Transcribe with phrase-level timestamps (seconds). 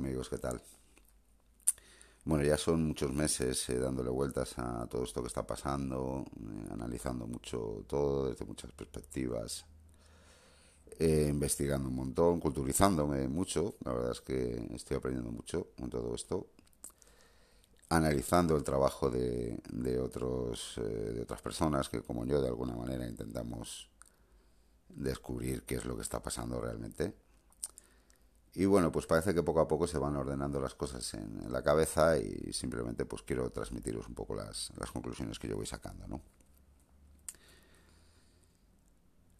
[0.00, 0.30] amigos?
[0.30, 0.62] ¿Qué tal?
[2.24, 6.68] Bueno, ya son muchos meses eh, dándole vueltas a todo esto que está pasando, eh,
[6.70, 9.66] analizando mucho todo desde muchas perspectivas,
[10.98, 13.74] eh, investigando un montón, culturizándome mucho.
[13.84, 16.46] La verdad es que estoy aprendiendo mucho con todo esto,
[17.90, 23.06] analizando el trabajo de, de otros, de otras personas que, como yo, de alguna manera
[23.06, 23.90] intentamos
[24.88, 27.14] descubrir qué es lo que está pasando realmente.
[28.54, 31.62] Y bueno, pues parece que poco a poco se van ordenando las cosas en, la
[31.62, 36.08] cabeza y simplemente pues quiero transmitiros un poco las, las conclusiones que yo voy sacando,
[36.08, 36.20] ¿no?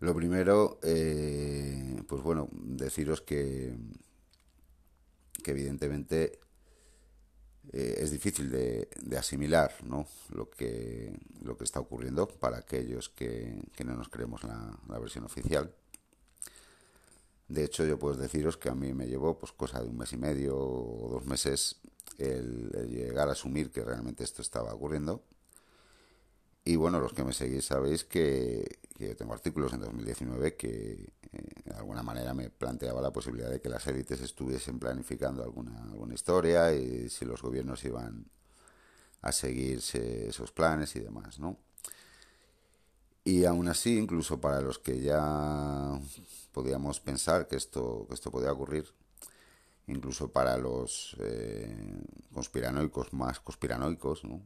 [0.00, 3.76] Lo primero, eh, pues bueno, deciros que,
[5.42, 6.40] que evidentemente
[7.72, 10.06] eh, es difícil de, de, asimilar ¿no?
[10.30, 14.98] lo, que, lo que está ocurriendo para aquellos que, que no nos creemos la, la
[14.98, 15.74] versión oficial.
[17.50, 20.12] De hecho, yo puedo deciros que a mí me llevó pues cosa de un mes
[20.12, 21.80] y medio o dos meses
[22.16, 25.24] el, llegar a asumir que realmente esto estaba ocurriendo.
[26.64, 30.92] Y bueno, los que me seguís sabéis que, que tengo artículos en 2019 que
[31.32, 35.82] eh, de alguna manera me planteaba la posibilidad de que las élites estuviesen planificando alguna,
[35.82, 38.30] alguna historia y si los gobiernos iban
[39.22, 41.58] a seguirse esos planes y demás, ¿no?
[43.24, 46.00] Y aún así, incluso para los que ya
[46.52, 48.86] podíamos pensar que esto, que esto podía ocurrir,
[49.86, 54.40] incluso para los eh, conspiranoicos más conspiranoicos, ¿no?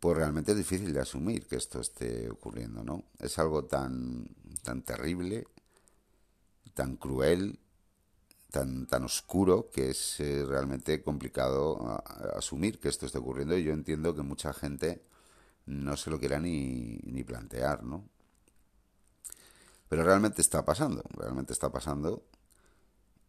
[0.00, 3.04] pues realmente es difícil de asumir que esto esté ocurriendo, ¿no?
[3.18, 4.28] Es algo tan,
[4.62, 5.46] tan terrible,
[6.74, 7.58] tan cruel,
[8.52, 11.96] tan, tan oscuro, que es eh, realmente complicado a,
[12.36, 15.02] asumir que esto esté ocurriendo y yo entiendo que mucha gente
[15.68, 18.08] no se lo quiera ni, ni plantear, ¿no?
[19.88, 22.24] Pero realmente está pasando, realmente está pasando.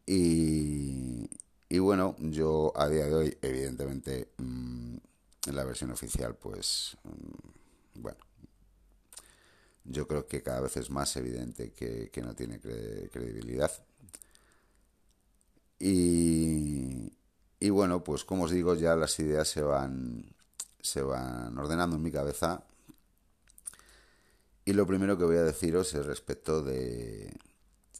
[0.05, 1.29] Y,
[1.67, 5.01] y bueno, yo a día de hoy, evidentemente, en
[5.45, 8.19] la versión oficial, pues, mmm, bueno,
[9.83, 13.71] yo creo que cada vez es más evidente que, que no tiene cre credibilidad.
[15.79, 17.13] Y,
[17.59, 20.35] y bueno, pues como os digo, ya las ideas se van
[20.81, 22.63] se van ordenando en mi cabeza.
[24.65, 27.33] Y lo primero que voy a deciros es respecto de,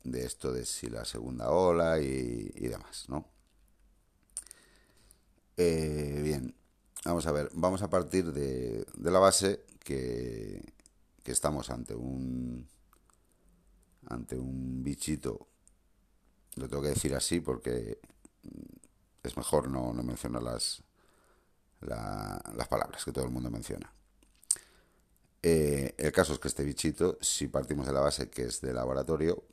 [0.03, 3.25] de esto de si la segunda ola y, y demás, ¿no?
[5.57, 6.56] Eh, bien,
[7.03, 10.73] vamos a ver, vamos a partir de, de la base que,
[11.23, 12.67] que estamos ante un
[14.07, 15.47] ante un bichito,
[16.56, 18.00] lo tengo que decir así porque
[19.23, 20.81] es mejor no, no mencionar las,
[21.81, 23.91] la, las palabras que todo el mundo menciona.
[25.41, 28.73] Eh, el caso es que este bichito, si partimos de la base que es de
[28.73, 29.44] laboratorio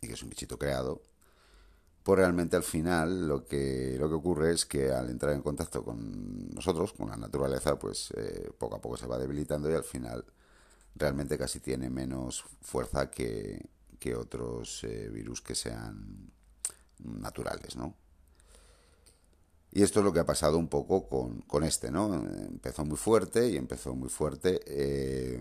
[0.00, 1.02] y que es un bichito creado,
[2.02, 5.84] pues realmente al final lo que, lo que ocurre es que al entrar en contacto
[5.84, 9.82] con nosotros, con la naturaleza, pues eh, poco a poco se va debilitando y al
[9.82, 10.24] final
[10.94, 16.30] realmente casi tiene menos fuerza que, que otros eh, virus que sean
[16.98, 17.96] naturales, ¿no?
[19.76, 22.14] Y esto es lo que ha pasado un poco con, con este, ¿no?
[22.14, 25.38] Empezó muy fuerte y empezó muy fuerte eh,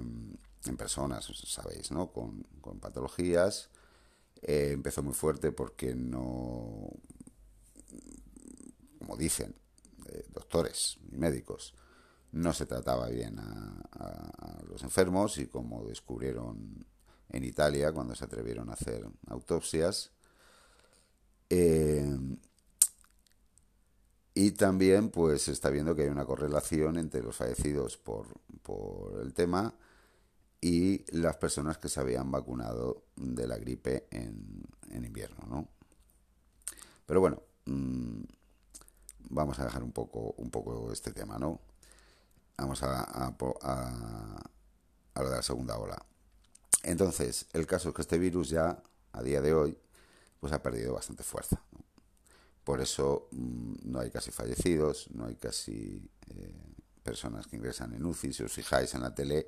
[0.65, 2.11] en personas, sabéis, ¿no?
[2.11, 3.69] Con, con patologías.
[4.41, 6.89] Eh, empezó muy fuerte porque no,
[8.99, 9.55] como dicen
[10.07, 11.73] eh, doctores y médicos,
[12.33, 16.85] no se trataba bien a, los enfermos y como descubrieron
[17.29, 20.11] en Italia cuando se atrevieron a hacer autopsias,
[24.37, 28.27] y también pues se está viendo que hay una correlación entre los fallecidos por,
[28.61, 29.73] por el tema
[30.59, 35.69] y las personas que se habían vacunado de la gripe en, en invierno, ¿no?
[37.05, 38.23] Pero bueno, mmm,
[39.29, 41.61] vamos a dejar un poco, un poco este tema, ¿no?
[42.57, 46.03] Vamos a, a, a, lo de la segunda ola.
[46.83, 49.77] Entonces, el caso es que este virus ya, a día de hoy,
[50.41, 51.61] pues ha perdido bastante fuerza.
[52.65, 56.01] Por eso mmm, no hay casi fallecidos, no hay casi
[56.31, 56.53] eh,
[57.03, 58.33] personas que ingresan en UCI.
[58.33, 59.47] Si os fijáis en la tele,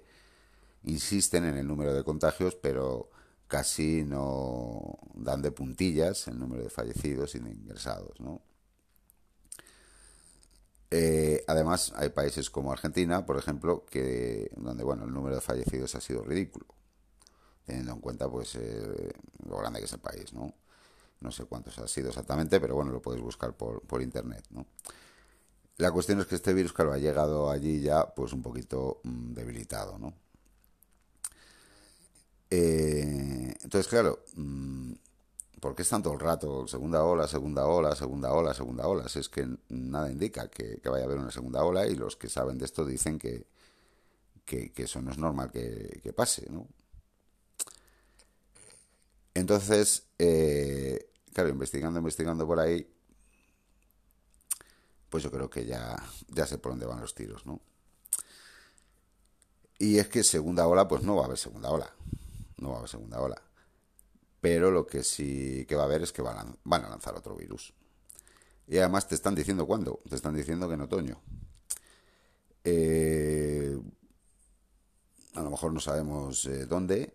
[0.84, 3.10] insisten en el número de contagios, pero
[3.48, 8.42] casi no dan de puntillas el número de fallecidos y de ingresados, ¿no?
[10.90, 15.96] Eh, además, hay países como Argentina, por ejemplo, que donde bueno el número de fallecidos
[15.96, 16.68] ha sido ridículo,
[17.66, 19.12] teniendo en cuenta pues eh,
[19.46, 20.54] lo grande que es el país, ¿no?
[21.20, 24.66] No sé cuántos ha sido exactamente, pero bueno, lo podéis buscar por, por internet, ¿no?
[25.78, 29.34] La cuestión es que este virus, claro, ha llegado allí ya pues un poquito mmm,
[29.34, 30.14] debilitado, ¿no?
[32.50, 34.94] Eh, entonces, claro, mmm,
[35.60, 36.68] ¿Por qué están todo el rato?
[36.68, 39.10] Segunda ola, segunda ola, segunda ola, segunda ola.
[39.10, 42.30] Si es que nada indica que, vaya a haber una segunda ola y los que
[42.30, 43.48] saben de esto dicen que,
[44.46, 46.68] que, eso no es normal que, pase, ¿no?
[49.38, 52.92] Entonces, eh, claro, investigando, investigando por ahí,
[55.10, 55.96] pues yo creo que ya,
[56.30, 57.62] ya sé por dónde van los tiros, ¿no?
[59.80, 61.94] Y es que segunda ola, pues no va a haber segunda ola.
[62.58, 63.42] No va a haber segunda ola
[64.48, 67.74] pero lo que sí que va a haber es que van a, lanzar otro virus.
[68.68, 71.22] Y además te están diciendo cuándo, te están diciendo que en otoño.
[72.64, 73.78] Eh,
[75.34, 77.14] a lo mejor no sabemos eh, dónde,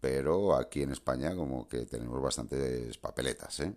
[0.00, 3.74] pero aquí en España como que tenemos bastantes papeletas, ¿eh?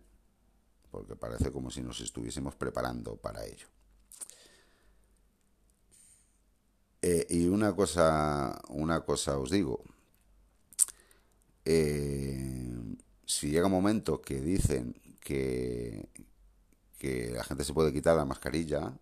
[0.92, 3.68] porque parece como si nos estuviésemos preparando para ello.
[7.30, 9.84] y una cosa, una cosa os digo,
[11.66, 12.96] eh,
[13.26, 16.08] si llega un momento que dicen que,
[16.98, 18.94] que la gente se puede quitar la mascarilla,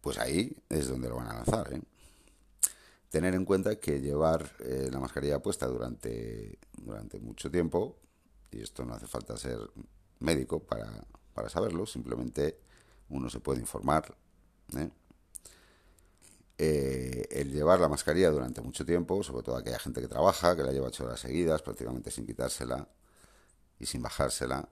[0.00, 1.72] pues ahí es donde lo van a lanzar.
[1.72, 1.82] ¿eh?
[3.10, 7.96] Tener en cuenta que llevar eh, la mascarilla puesta durante, durante mucho tiempo,
[8.52, 9.58] y esto no hace falta ser
[10.20, 11.04] médico para,
[11.34, 12.60] para saberlo, simplemente
[13.08, 14.14] uno se puede informar.
[14.76, 14.90] ¿eh?
[16.58, 20.62] Eh, el llevar la mascarilla durante mucho tiempo, sobre todo aquella gente que trabaja, que
[20.62, 22.86] la lleva ocho horas seguidas, prácticamente sin quitársela
[23.80, 24.68] y sin bajársela,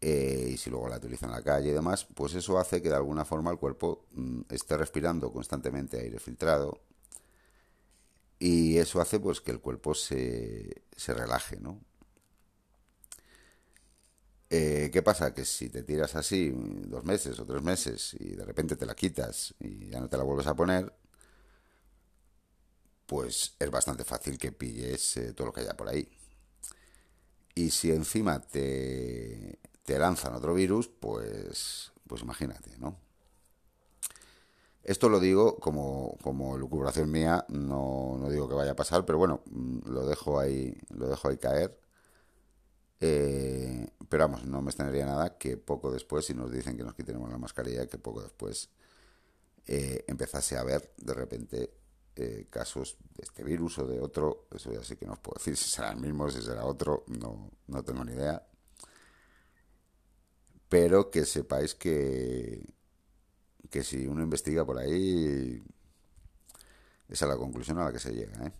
[0.00, 2.96] y si luego la utiliza en la calle y demás, pues eso hace que de
[2.96, 6.80] alguna forma el cuerpo mm, esté respirando constantemente aire filtrado
[8.42, 11.80] y eso hace pues que el cuerpo se, se relaje, ¿no?
[14.50, 15.32] Eh, ¿Qué pasa?
[15.34, 18.94] Que si te tiras así dos meses o tres meses y de repente te la
[18.94, 20.92] quitas y ya no te la vuelves a poner,
[23.06, 26.08] pues es bastante fácil que pilles eh, todo lo que haya por ahí.
[27.54, 32.98] Y si encima te, te lanzan otro virus, pues, pues imagínate, ¿no?
[34.84, 39.18] Esto lo digo como, como lucubración mía, no, no, digo que vaya a pasar, pero
[39.18, 41.78] bueno, mm, lo dejo ahí, lo dejo ahí caer.
[43.00, 46.94] Eh, pero vamos, no me extrañaría nada que poco después, si nos dicen que nos
[46.94, 48.70] quitemos la mascarilla, que poco después
[49.66, 51.74] eh, empezase a ver de repente
[52.16, 55.34] eh, casos de este virus o de otro, eso ya sí que no os puedo
[55.38, 58.46] decir si será el mismo, si será otro, no, no tengo ni idea.
[60.68, 62.64] Pero que sepáis que,
[63.72, 65.62] que si uno investiga por ahí,
[67.08, 68.46] esa es la conclusión a la que se llega.
[68.46, 68.52] ¿eh?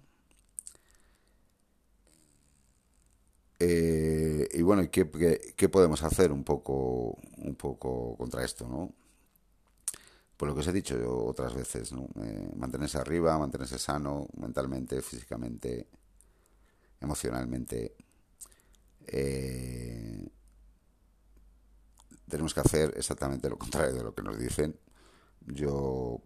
[3.61, 8.67] Eh, y bueno, ¿qué, qué, podemos hacer un poco, un poco contra esto?
[8.67, 8.93] ¿no?
[10.43, 12.08] por lo que os he dicho yo otras veces, ¿no?
[12.20, 15.87] Eh, mantenerse arriba, mantenerse sano mentalmente, físicamente,
[17.00, 17.94] emocionalmente.
[19.06, 20.29] Eh,
[22.29, 24.76] tenemos que hacer exactamente lo contrario de lo que nos dicen.
[25.47, 26.21] Yo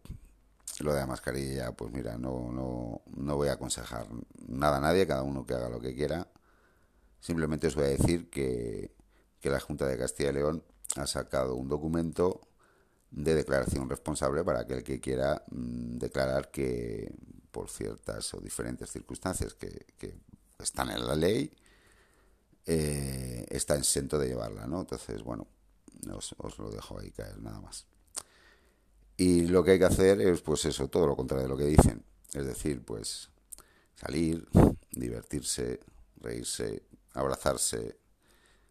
[0.80, 4.06] lo de la mascarilla, pues mira, no, no, no voy a aconsejar
[4.46, 6.28] nada a nadie, cada uno que haga lo que quiera.
[7.20, 8.94] Simplemente os voy a decir que,
[9.40, 10.62] que la Junta de Castilla y León
[10.96, 12.48] ha sacado un documento
[13.10, 17.12] de declaración responsable para aquel que quiera mm, declarar que
[17.50, 19.86] por ciertas o diferentes circunstancias que,
[20.58, 21.52] están en la ley
[22.64, 24.80] eh, está exento de llevarla, ¿no?
[24.80, 25.46] Entonces, bueno,
[26.12, 27.86] os, lo dejo ahí caer nada más.
[29.16, 31.64] Y lo que hay que hacer es, pues eso, todo lo contrario de lo que
[31.64, 32.04] dicen.
[32.34, 33.30] Es decir, pues
[33.94, 34.46] salir,
[34.92, 35.80] divertirse,
[36.20, 36.82] reírse,
[37.14, 37.96] abrazarse,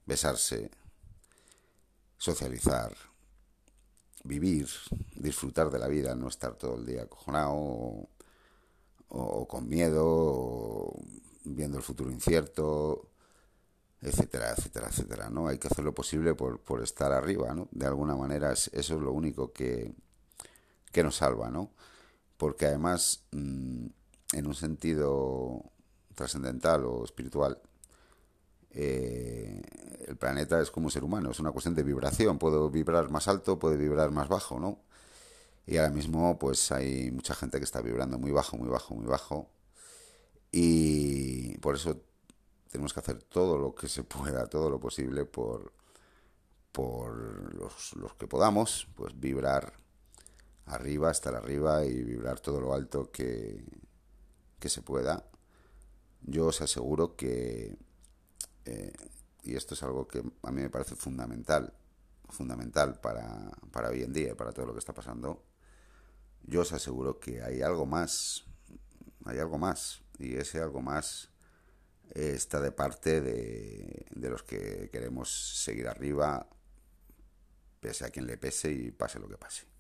[0.05, 0.69] besarse,
[2.17, 2.95] socializar,
[4.23, 4.67] vivir,
[5.15, 8.07] disfrutar de la vida, no estar todo el día acojonado
[9.07, 11.03] o, con miedo, o
[11.43, 13.09] viendo el futuro incierto,
[14.01, 15.47] etcétera, etcétera, etcétera, ¿no?
[15.47, 17.67] Hay que hacer lo posible por, por estar arriba, ¿no?
[17.71, 19.93] De alguna manera eso es lo único que,
[20.95, 21.73] que nos salva, ¿no?
[22.37, 23.87] Porque además, mm,
[24.31, 25.61] en un sentido
[26.15, 27.61] trascendental o espiritual,
[28.71, 29.61] eh,
[30.07, 33.27] el planeta es como un ser humano, es una cuestión de vibración, puedo vibrar más
[33.27, 34.79] alto, puede vibrar más bajo, ¿no?
[35.67, 39.05] Y ahora mismo pues hay mucha gente que está vibrando muy bajo, muy bajo, muy
[39.05, 39.49] bajo.
[40.51, 41.99] Y por eso
[42.71, 45.73] tenemos que hacer todo lo que se pueda, todo lo posible por,
[46.71, 49.84] por los, los que podamos, pues vibrar
[50.65, 53.63] arriba, estar arriba y vibrar todo lo alto que,
[54.59, 55.29] que se pueda.
[56.21, 57.77] Yo os aseguro que
[58.65, 58.93] eh,
[59.45, 61.71] y esto es algo que a mí me parece fundamental,
[62.29, 65.45] fundamental para, para hoy en día y para todo lo que está pasando,
[66.43, 68.45] yo os aseguro que hay algo más,
[69.23, 71.29] hay algo más, y ese algo más
[72.13, 76.49] está de parte de, de los que queremos seguir arriba,
[77.79, 79.74] pese a quien le pese y pase lo que pase.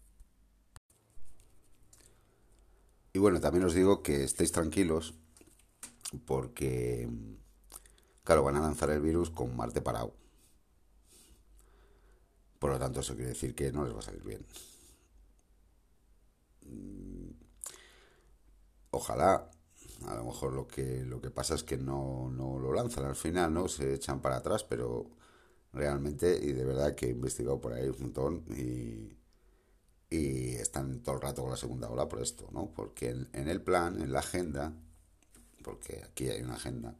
[3.15, 5.13] Y bueno, también os digo que estéis tranquilos
[6.25, 7.09] porque,
[8.25, 10.13] claro, van a lanzar el virus con Marte parado.
[12.59, 14.45] Por lo tanto, eso quiere decir que no les va a salir bien.
[16.65, 17.31] Mm,
[18.91, 19.49] ojalá,
[20.07, 23.15] a lo mejor lo que, lo que pasa es que no, no lo lanzan al
[23.15, 23.69] final, ¿no?
[23.69, 25.09] Se echan para atrás, pero
[25.73, 29.24] realmente, y de verdad que he investigado por ahí un montón y
[30.15, 32.71] y están todo el rato con la segunda ola por esto, ¿no?
[32.73, 34.73] Porque en, el plan, en la agenda,
[35.63, 36.95] porque aquí hay una agenda,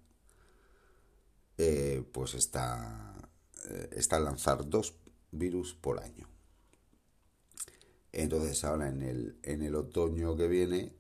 [1.58, 3.16] eh, pues está,
[3.70, 4.96] eh, está lanzar dos
[5.32, 6.28] virus por año.
[8.12, 10.94] Entonces ahora en el, en el otoño que viene,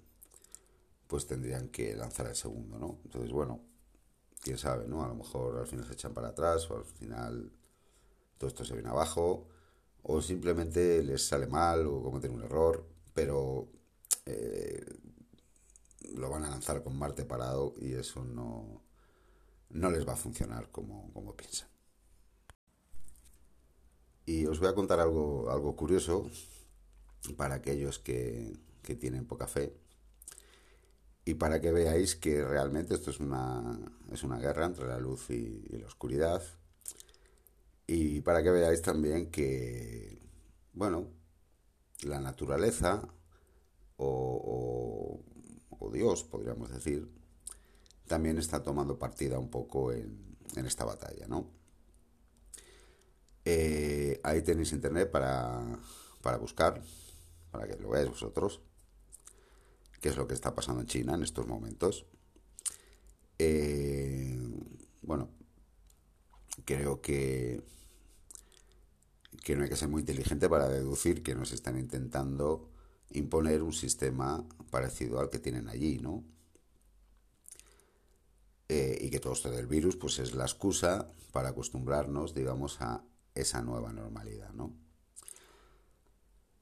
[1.07, 3.00] pues tendrían que lanzar el segundo, ¿no?
[3.05, 3.62] Entonces, bueno,
[4.41, 5.03] quién sabe, ¿no?
[5.03, 7.51] A lo mejor al final se echan para atrás o al final
[8.38, 9.48] todo esto se viene abajo
[10.07, 13.67] o simplemente les sale mal o cometen un error, pero
[14.25, 14.85] eh,
[16.13, 18.83] lo van a lanzar con Marte parado y eso no,
[19.69, 21.69] no les va a funcionar como, como piensan.
[24.27, 26.29] Y os voy a contar algo, algo curioso
[27.35, 29.75] para aquellos que, que tienen poca fe
[31.25, 33.79] y para que veáis que realmente esto es una,
[34.12, 36.43] es una guerra entre la luz y la oscuridad
[37.88, 40.20] y para que veáis también que,
[40.74, 41.08] bueno,
[42.04, 43.08] la naturaleza
[43.98, 45.22] o,
[45.94, 47.10] Dios, podríamos decir,
[48.08, 51.51] también está tomando partida un poco en, esta batalla, ¿no?
[53.46, 55.80] Eh, ahí tenéis internet para,
[56.22, 56.82] para buscar,
[57.51, 58.62] para que lo veáis vosotros,
[60.01, 62.06] qué es lo que está pasando en China en estos momentos.
[63.38, 64.38] Eh,
[65.01, 65.30] bueno,
[66.65, 67.63] creo que
[69.45, 72.67] que no hay que ser muy inteligente para deducir que nos están intentando
[73.11, 76.23] imponer un sistema parecido al que tienen allí, ¿no?
[78.67, 83.03] Eh, y que todo esto del virus pues es la excusa para acostumbrarnos, digamos, a
[83.35, 84.73] esa nueva normalidad, ¿no?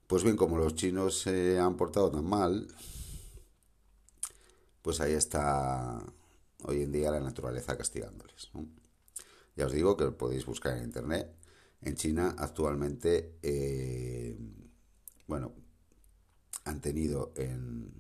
[0.06, 2.68] Pues bien, como los chinos se han portado tan mal,
[4.82, 6.04] pues ahí está
[6.64, 8.52] hoy en día la naturaleza castigándoles.
[9.56, 11.34] Ya os digo que lo podéis buscar en internet
[11.86, 14.38] en China actualmente, eh,
[15.28, 15.54] bueno,
[16.66, 17.92] han tenido en,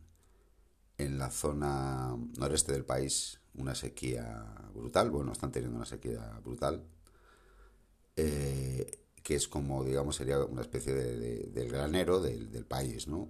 [0.97, 6.83] en la zona noreste del país una sequía brutal, bueno, están teniendo una sequía brutal,
[8.15, 13.29] eh, que es como, digamos, sería una especie de, del granero del, del, país, ¿no?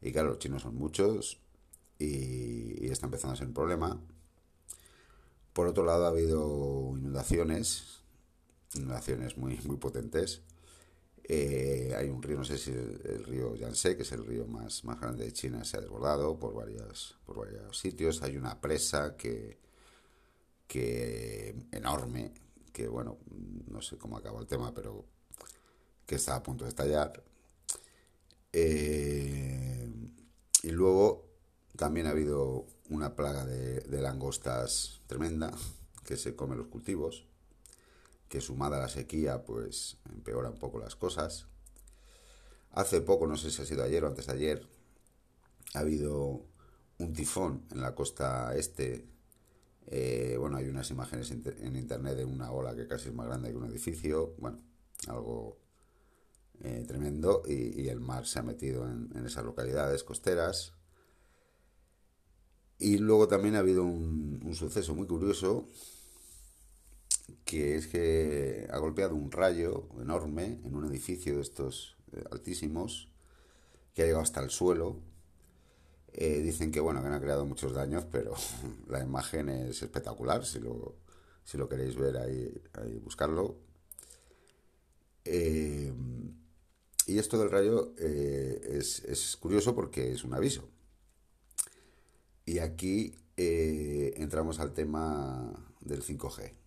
[0.00, 1.40] Y claro, los chinos son muchos
[1.98, 4.00] y, y está empezando a ser un problema.
[5.52, 7.98] Por otro lado, ha habido inundaciones
[8.74, 10.42] inundaciones muy, muy potentes.
[11.24, 14.84] Eh, hay un río, no sé si el, río Yangtze, que es el río más,
[14.84, 18.22] más grande de China, se ha desbordado por, varias, por varios sitios.
[18.22, 19.58] Hay una presa que,
[20.66, 22.32] que enorme,
[22.72, 23.18] que bueno,
[23.66, 25.04] no sé cómo acabó el tema, pero
[26.06, 27.22] que está a punto de estallar.
[28.54, 29.86] Eh,
[30.62, 31.26] y luego
[31.76, 35.52] también ha habido una plaga de, de langostas tremenda
[36.06, 37.26] que se come los cultivos
[38.28, 41.46] que sumada a la sequía pues empeora un poco las cosas.
[42.72, 44.68] Hace poco, no sé si ha sido ayer o antes de ayer,
[45.74, 46.44] ha habido
[46.98, 49.06] un tifón en la costa este.
[49.86, 53.50] Eh, bueno, hay unas imágenes en internet de una ola que casi es más grande
[53.50, 54.34] que un edificio.
[54.38, 54.60] Bueno,
[55.06, 55.58] algo
[56.60, 57.42] eh, tremendo.
[57.46, 60.74] Y, el mar se ha metido en, esas localidades costeras.
[62.78, 65.66] Y luego también ha habido un, un suceso muy curioso
[67.44, 73.08] que es que ha golpeado un rayo enorme en un edificio de estos eh, altísimos
[73.94, 75.00] que ha llegado hasta el suelo.
[76.12, 78.34] Eh, dicen que bueno que no ha creado muchos daños, pero
[78.88, 80.44] la imagen es espectacular.
[80.44, 80.96] Si lo,
[81.44, 83.56] si lo queréis ver ahí, ahí buscarlo.
[85.24, 85.92] Eh,
[87.06, 90.68] y esto del rayo es, es, curioso porque es un aviso.
[92.44, 96.57] Y aquí entramos al tema del 5G.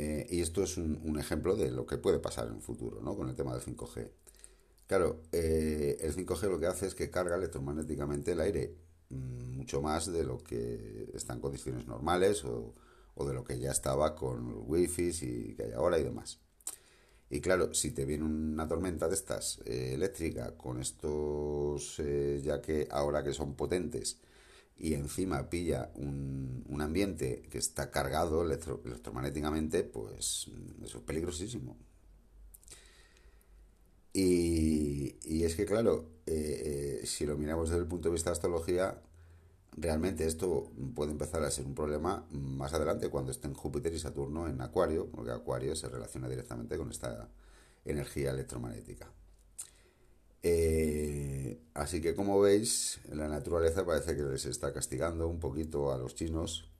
[0.00, 3.14] Eh, y esto es un, ejemplo de lo que puede pasar en un futuro, ¿no?
[3.14, 4.08] Con el tema del 5G.
[4.86, 8.74] Claro, eh, el 5G lo que hace es que carga electromagnéticamente el aire
[9.10, 12.74] mm, mucho más de lo que está en condiciones normales o,
[13.26, 16.38] de lo que ya estaba con los wifi y que hay ahora y demás.
[17.28, 21.98] Y claro, si te viene una tormenta de estas eh, eléctrica con estos,
[22.42, 24.16] ya que ahora que son potentes
[24.80, 30.50] y encima pilla un, un ambiente que está cargado electromagnéticamente, pues
[30.82, 31.76] eso es peligrosísimo.
[34.14, 38.30] Y, y es que, claro, eh, eh, si lo miramos desde el punto de vista
[38.30, 39.02] de astrología,
[39.76, 44.48] realmente esto puede empezar a ser un problema más adelante cuando estén Júpiter y Saturno
[44.48, 47.28] en Acuario, porque Acuario se relaciona directamente con esta
[47.84, 49.12] energía electromagnética.
[50.42, 51.39] Eh,
[51.74, 56.14] así que como veis, la naturaleza parece que les está castigando un poquito a los
[56.14, 56.70] chinos.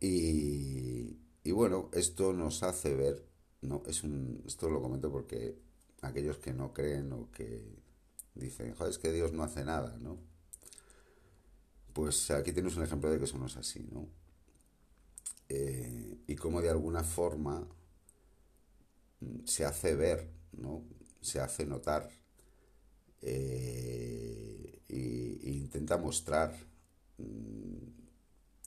[0.00, 3.24] Y, y bueno, esto nos hace ver,
[3.62, 5.56] no, es un, esto lo comento porque
[6.02, 7.62] aquellos que no creen o que
[8.34, 10.18] dicen, joder, es que Dios no hace nada, ¿no?
[11.92, 14.08] Pues aquí tienes un ejemplo de que eso no es así, ¿no?
[15.48, 17.66] Eh, y como de alguna forma
[19.20, 20.82] mm, se hace ver, ¿no?
[21.22, 22.10] Se hace notar
[23.22, 24.82] e,
[25.42, 26.54] intenta mostrar
[27.18, 27.86] mm,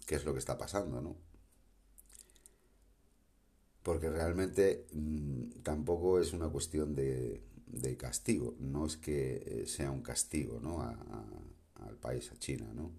[0.08, 1.16] qué es lo que está pasando, ¿no?
[3.84, 4.88] Porque realmente
[5.62, 10.82] tampoco es una cuestión de, de castigo, no es que eh, sea un castigo ¿no?
[10.82, 12.92] al país, a China, ¿no?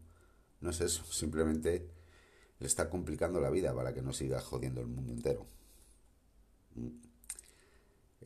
[0.60, 1.90] No es eso, simplemente
[2.58, 5.46] le está complicando la vida para que no siga jodiendo el mundo entero.
[6.74, 7.15] Mm.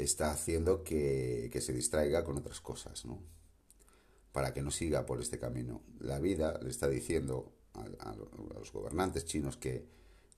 [0.00, 3.20] Está haciendo que, que se distraiga con otras cosas, ¿no?
[4.32, 5.82] Para que no siga por este camino.
[5.98, 8.14] La vida le está diciendo a,
[8.54, 9.84] los gobernantes chinos que,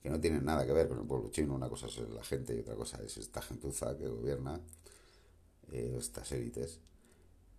[0.01, 1.55] que no tienen nada que ver con el pueblo chino.
[1.55, 4.59] Una cosa es la gente y otra cosa es esta gentuza que gobierna
[5.71, 6.79] eh, estas élites,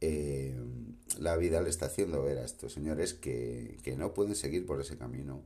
[0.01, 0.55] eh,
[1.19, 4.81] la vida le está haciendo ver a estos señores que, que, no pueden seguir por
[4.81, 5.43] ese camino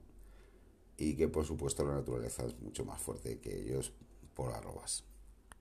[0.98, 3.92] y que por supuesto la naturaleza es mucho más fuerte que ellos
[4.34, 5.04] por arrobas.